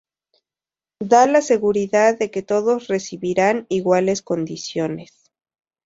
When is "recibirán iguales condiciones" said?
2.87-5.31